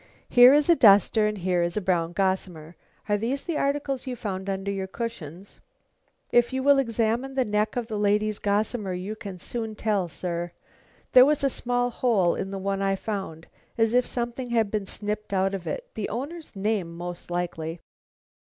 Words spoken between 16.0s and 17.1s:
owner's name,